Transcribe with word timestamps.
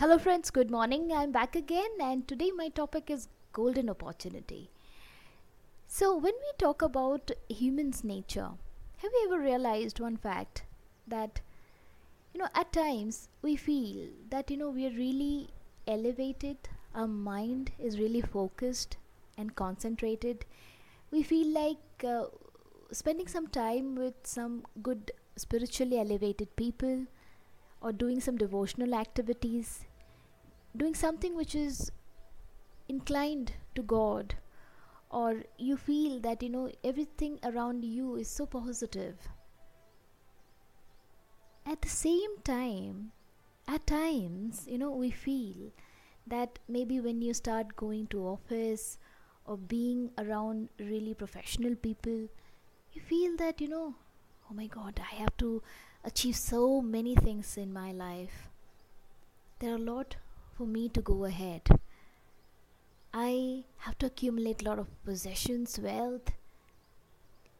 Hello, 0.00 0.16
friends. 0.16 0.50
Good 0.52 0.70
morning. 0.70 1.10
I'm 1.12 1.32
back 1.32 1.56
again, 1.56 1.90
and 2.00 2.28
today 2.28 2.52
my 2.56 2.68
topic 2.68 3.10
is 3.10 3.26
golden 3.52 3.90
opportunity. 3.90 4.70
So, 5.88 6.16
when 6.16 6.34
we 6.44 6.52
talk 6.56 6.82
about 6.82 7.32
humans' 7.48 8.04
nature, 8.04 8.50
have 8.98 9.10
you 9.12 9.24
ever 9.28 9.42
realized 9.42 9.98
one 9.98 10.16
fact 10.16 10.62
that 11.08 11.40
you 12.32 12.38
know 12.38 12.48
at 12.54 12.72
times 12.72 13.28
we 13.42 13.56
feel 13.56 14.06
that 14.30 14.52
you 14.52 14.56
know 14.56 14.70
we 14.70 14.86
are 14.86 14.96
really 15.00 15.48
elevated, 15.88 16.68
our 16.94 17.08
mind 17.08 17.72
is 17.76 17.98
really 17.98 18.20
focused 18.20 18.98
and 19.36 19.56
concentrated. 19.56 20.44
We 21.10 21.24
feel 21.24 21.48
like 21.48 22.04
uh, 22.06 22.26
spending 22.92 23.26
some 23.26 23.48
time 23.48 23.96
with 23.96 24.14
some 24.22 24.64
good 24.80 25.10
spiritually 25.34 25.98
elevated 25.98 26.54
people 26.54 27.06
or 27.80 27.92
doing 27.92 28.20
some 28.20 28.36
devotional 28.36 28.94
activities, 28.94 29.84
doing 30.76 30.94
something 30.94 31.36
which 31.36 31.54
is 31.54 31.90
inclined 32.88 33.52
to 33.74 33.82
God, 33.82 34.34
or 35.10 35.42
you 35.58 35.76
feel 35.76 36.20
that 36.20 36.42
you 36.42 36.48
know 36.48 36.70
everything 36.84 37.38
around 37.44 37.84
you 37.84 38.16
is 38.16 38.28
so 38.28 38.46
positive. 38.46 39.28
At 41.66 41.82
the 41.82 41.88
same 41.88 42.38
time, 42.44 43.12
at 43.66 43.86
times, 43.86 44.64
you 44.66 44.78
know, 44.78 44.90
we 44.90 45.10
feel 45.10 45.70
that 46.26 46.58
maybe 46.68 47.00
when 47.00 47.20
you 47.22 47.34
start 47.34 47.76
going 47.76 48.06
to 48.08 48.26
office 48.26 48.98
or 49.44 49.56
being 49.56 50.10
around 50.18 50.68
really 50.78 51.14
professional 51.14 51.74
people, 51.74 52.28
you 52.92 53.00
feel 53.02 53.36
that 53.36 53.60
you 53.60 53.68
know, 53.68 53.94
oh 54.50 54.54
my 54.54 54.66
god, 54.66 55.00
I 55.00 55.14
have 55.16 55.36
to 55.38 55.62
achieve 56.04 56.36
so 56.36 56.80
many 56.80 57.14
things 57.14 57.56
in 57.56 57.72
my 57.72 57.92
life. 57.92 58.48
There 59.58 59.72
are 59.72 59.76
a 59.76 59.90
lot 59.92 60.16
for 60.56 60.66
me 60.66 60.88
to 60.90 61.00
go 61.00 61.24
ahead. 61.24 61.62
I 63.12 63.64
have 63.78 63.98
to 63.98 64.06
accumulate 64.06 64.62
a 64.62 64.64
lot 64.64 64.78
of 64.78 64.86
possessions, 65.04 65.78
wealth, 65.78 66.30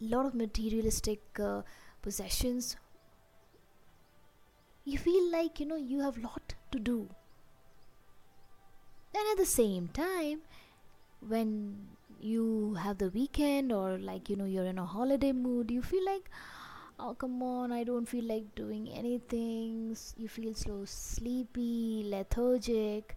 a 0.00 0.04
lot 0.04 0.26
of 0.26 0.34
materialistic 0.34 1.20
uh, 1.40 1.62
possessions. 2.02 2.76
You 4.84 4.98
feel 4.98 5.30
like 5.30 5.60
you 5.60 5.66
know 5.66 5.76
you 5.76 6.00
have 6.00 6.18
a 6.18 6.20
lot 6.20 6.54
to 6.72 6.78
do. 6.78 7.08
Then 9.12 9.22
at 9.32 9.38
the 9.38 9.46
same 9.46 9.88
time, 9.88 10.42
when 11.20 11.88
you 12.20 12.74
have 12.74 12.98
the 12.98 13.10
weekend 13.10 13.72
or 13.72 13.98
like 13.98 14.28
you 14.28 14.36
know 14.36 14.44
you're 14.44 14.64
in 14.64 14.78
a 14.78 14.86
holiday 14.86 15.32
mood, 15.32 15.70
you 15.70 15.82
feel 15.82 16.04
like 16.04 16.30
oh 16.98 17.14
come 17.14 17.42
on 17.42 17.72
i 17.72 17.82
don't 17.82 18.06
feel 18.08 18.24
like 18.24 18.54
doing 18.54 18.88
anything. 18.90 19.96
You 20.18 20.28
feel 20.28 20.52
so 20.54 20.84
sleepy 20.84 22.04
lethargic 22.06 23.16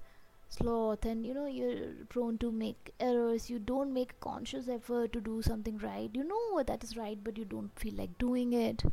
sloth 0.49 1.03
and 1.05 1.25
you 1.25 1.33
know 1.33 1.47
you're 1.47 2.05
prone 2.09 2.37
to 2.39 2.51
make 2.51 2.93
errors. 2.99 3.49
You 3.49 3.59
don't 3.59 3.93
make 3.93 4.19
conscious 4.21 4.69
effort 4.69 5.11
to 5.13 5.19
do 5.21 5.41
something 5.41 5.77
right. 5.79 6.09
You 6.13 6.23
know 6.23 6.63
that 6.63 6.83
is 6.83 6.95
right 6.95 7.19
but 7.21 7.37
you 7.37 7.43
don't 7.45 7.77
feel 7.77 7.95
like 7.95 8.17
doing 8.17 8.53
it. 8.53 8.83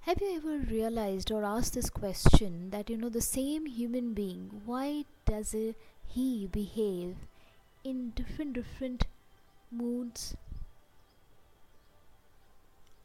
Have 0.00 0.20
you 0.20 0.36
ever 0.36 0.58
realized 0.58 1.30
or 1.30 1.44
asked 1.44 1.74
this 1.74 1.90
question 1.90 2.70
that 2.70 2.90
you 2.90 2.96
know 2.96 3.08
the 3.08 3.20
same 3.20 3.66
human 3.66 4.14
being 4.14 4.62
why 4.66 5.04
does 5.24 5.54
he 6.08 6.46
behave 6.48 7.16
in 7.84 8.10
different 8.10 8.52
different 8.52 9.06
moods 9.70 10.36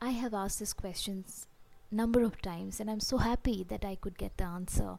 I 0.06 0.12
have 0.12 0.36
asked 0.36 0.60
these 0.60 0.74
questions 0.74 1.48
number 1.90 2.22
of 2.22 2.40
times 2.40 2.80
and 2.80 2.92
I'm 2.92 3.00
so 3.00 3.18
happy 3.18 3.66
that 3.70 3.84
I 3.84 3.96
could 3.96 4.20
get 4.20 4.38
the 4.38 4.44
answer. 4.44 4.98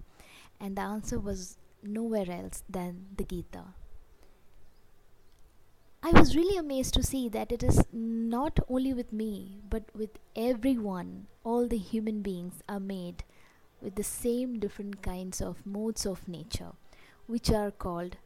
And 0.59 0.75
the 0.75 0.83
answer 0.83 1.21
was 1.21 1.59
nowhere 1.81 2.29
else 2.29 2.65
than 2.69 3.05
the 3.17 3.23
Gita. 3.23 3.63
I 6.03 6.11
was 6.11 6.35
really 6.35 6.57
amazed 6.57 6.93
to 6.95 7.05
see 7.05 7.29
that 7.29 7.53
it 7.53 7.63
is 7.63 7.85
not 7.93 8.59
only 8.69 8.93
with 8.93 9.13
me 9.13 9.61
but 9.71 9.85
with 9.95 10.19
everyone. 10.35 11.29
All 11.45 11.69
the 11.69 11.79
human 11.79 12.23
beings 12.23 12.65
are 12.69 12.81
made 12.81 13.23
with 13.81 13.95
the 13.95 14.03
same 14.03 14.59
different 14.59 15.03
kinds 15.03 15.41
of 15.41 15.65
modes 15.65 16.05
of 16.05 16.27
nature 16.27 16.73
which 17.29 17.49
are 17.53 17.71
called 17.71 18.17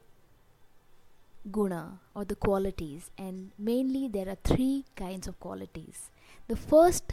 guna 1.52 2.00
or 2.14 2.24
the 2.24 2.36
qualities. 2.36 3.10
And 3.18 3.50
mainly 3.58 4.08
there 4.08 4.30
are 4.30 4.38
three 4.44 4.86
kinds 4.96 5.28
of 5.28 5.38
qualities 5.40 6.10
the 6.50 6.56
first 6.56 7.12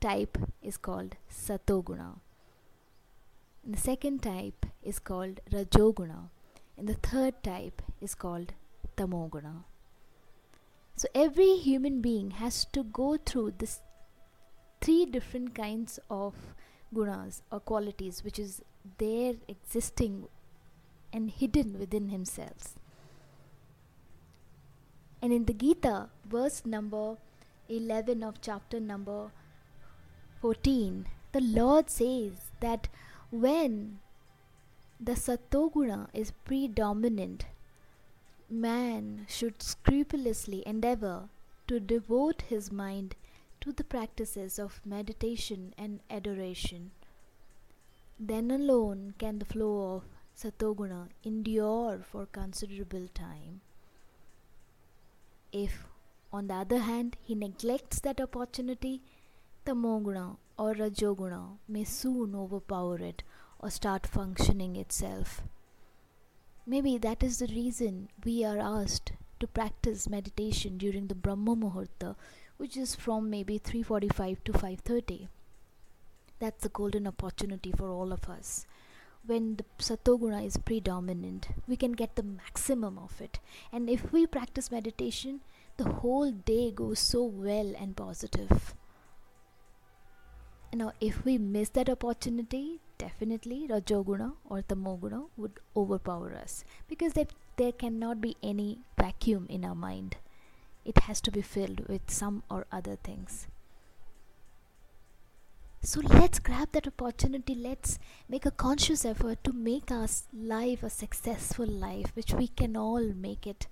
type 0.00 0.36
is 0.60 0.76
called 0.76 1.14
satoguna. 1.30 2.18
The 3.64 3.78
second 3.78 4.24
type 4.24 4.66
is 4.82 4.98
called 4.98 5.40
rajoguna. 5.52 6.30
And 6.76 6.88
the 6.88 6.94
third 6.94 7.44
type 7.44 7.80
is 8.00 8.16
called 8.16 8.54
tamoguna. 8.96 9.52
So 10.96 11.06
every 11.14 11.58
human 11.58 12.00
being 12.00 12.32
has 12.32 12.64
to 12.72 12.82
go 12.82 13.16
through 13.24 13.54
this 13.58 13.80
three 14.80 15.06
different 15.06 15.54
kinds 15.54 16.00
of 16.10 16.34
gunas 16.92 17.42
or 17.52 17.60
qualities 17.60 18.24
which 18.24 18.38
is 18.40 18.62
there 18.98 19.34
existing 19.46 20.24
and 21.12 21.30
hidden 21.30 21.78
within 21.78 22.08
himself. 22.08 22.74
And 25.20 25.32
in 25.32 25.44
the 25.44 25.54
Gita, 25.54 26.08
verse 26.28 26.66
number 26.66 27.18
11 27.68 28.22
of 28.22 28.40
chapter 28.40 28.80
number 28.80 29.30
14, 30.40 31.06
the 31.32 31.40
Lord 31.40 31.88
says 31.88 32.50
that 32.60 32.88
when 33.30 34.00
the 35.00 35.12
Satoguna 35.12 36.08
is 36.12 36.32
predominant, 36.44 37.46
man 38.50 39.26
should 39.28 39.62
scrupulously 39.62 40.62
endeavor 40.66 41.28
to 41.66 41.80
devote 41.80 42.42
his 42.42 42.70
mind 42.70 43.14
to 43.60 43.72
the 43.72 43.84
practices 43.84 44.58
of 44.58 44.80
meditation 44.84 45.72
and 45.78 46.00
adoration. 46.10 46.90
Then 48.18 48.50
alone 48.50 49.14
can 49.18 49.38
the 49.38 49.44
flow 49.44 49.96
of 49.96 50.04
Satoguna 50.36 51.08
endure 51.24 52.00
for 52.00 52.26
considerable 52.26 53.08
time. 53.14 53.60
If, 55.52 55.86
on 56.32 56.46
the 56.46 56.54
other 56.54 56.78
hand, 56.78 57.16
he 57.20 57.34
neglects 57.34 58.00
that 58.00 58.20
opportunity, 58.20 59.02
Tamoguna 59.66 60.36
or 60.58 60.74
Rajoguna 60.74 61.58
may 61.68 61.84
soon 61.84 62.34
overpower 62.34 62.98
it 62.98 63.22
or 63.58 63.70
start 63.70 64.06
functioning 64.06 64.76
itself. 64.76 65.42
Maybe 66.66 66.96
that 66.98 67.22
is 67.22 67.38
the 67.38 67.48
reason 67.48 68.08
we 68.24 68.44
are 68.44 68.58
asked 68.58 69.12
to 69.40 69.46
practice 69.46 70.08
meditation 70.08 70.78
during 70.78 71.08
the 71.08 71.14
Brahma 71.14 71.56
Muhurta, 71.56 72.16
which 72.56 72.76
is 72.76 72.94
from 72.94 73.28
maybe 73.28 73.58
3:45 73.58 74.44
to 74.44 74.52
5:30. 74.52 75.28
That's 76.38 76.62
the 76.62 76.68
golden 76.68 77.06
opportunity 77.06 77.72
for 77.72 77.88
all 77.90 78.12
of 78.12 78.28
us 78.28 78.66
when 79.24 79.56
the 79.56 79.64
satoguna 79.78 80.44
is 80.44 80.56
predominant 80.56 81.48
we 81.68 81.76
can 81.76 81.92
get 81.92 82.16
the 82.16 82.22
maximum 82.24 82.98
of 82.98 83.20
it 83.20 83.38
and 83.70 83.88
if 83.88 84.12
we 84.12 84.26
practice 84.26 84.70
meditation 84.70 85.40
the 85.82 85.92
whole 86.00 86.30
day 86.30 86.70
goes 86.70 86.98
so 86.98 87.22
well 87.24 87.74
and 87.80 87.96
positive 87.96 88.74
now 90.80 90.92
if 91.00 91.24
we 91.24 91.36
miss 91.38 91.70
that 91.78 91.88
opportunity 91.94 92.80
definitely 92.98 93.58
rajoguna 93.72 94.28
or 94.48 94.62
tamoguna 94.62 95.22
would 95.36 95.58
overpower 95.76 96.32
us 96.42 96.64
because 96.88 97.14
there 97.14 97.72
cannot 97.72 98.20
be 98.20 98.36
any 98.42 98.68
vacuum 98.98 99.46
in 99.48 99.64
our 99.64 99.74
mind 99.74 100.16
it 100.84 100.98
has 101.08 101.20
to 101.20 101.32
be 101.32 101.42
filled 101.42 101.88
with 101.88 102.14
some 102.20 102.42
or 102.48 102.64
other 102.70 102.96
things 103.10 103.48
so 105.84 106.00
let's 106.00 106.38
grab 106.38 106.68
that 106.72 106.86
opportunity. 106.86 107.56
Let's 107.56 107.98
make 108.28 108.46
a 108.46 108.52
conscious 108.52 109.04
effort 109.04 109.42
to 109.42 109.52
make 109.52 109.90
our 109.90 110.06
life 110.32 110.84
a 110.84 110.88
successful 110.88 111.66
life, 111.66 112.12
which 112.14 112.32
we 112.32 112.46
can 112.46 112.76
all 112.76 113.02
make 113.02 113.48
it. 113.48 113.66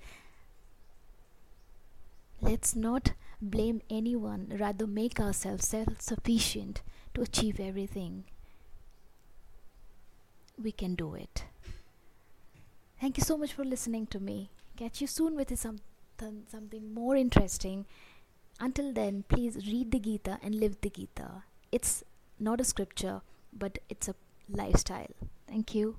Let's 2.40 2.74
not 2.74 3.12
blame 3.40 3.82
anyone, 3.90 4.52
rather, 4.58 4.86
make 4.86 5.20
ourselves 5.20 5.66
self 5.66 6.00
sufficient 6.00 6.82
to 7.14 7.22
achieve 7.22 7.60
everything. 7.60 8.24
We 10.62 10.72
can 10.72 10.94
do 10.94 11.14
it. 11.14 11.44
Thank 13.00 13.16
you 13.16 13.24
so 13.24 13.36
much 13.38 13.52
for 13.52 13.64
listening 13.64 14.06
to 14.08 14.20
me. 14.20 14.50
Catch 14.76 15.00
you 15.00 15.06
soon 15.06 15.36
with 15.36 15.56
something, 15.58 16.44
something 16.48 16.92
more 16.92 17.16
interesting. 17.16 17.86
Until 18.58 18.92
then, 18.92 19.24
please 19.28 19.56
read 19.66 19.90
the 19.90 19.98
Gita 19.98 20.38
and 20.42 20.54
live 20.54 20.80
the 20.82 20.90
Gita 20.90 21.42
it's 21.72 22.04
not 22.38 22.60
a 22.60 22.64
scripture, 22.64 23.22
but 23.52 23.78
it's 23.88 24.08
a 24.08 24.14
lifestyle. 24.48 25.14
Thank 25.48 25.74
you. 25.74 25.98